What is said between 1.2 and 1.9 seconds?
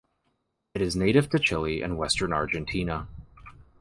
to Chile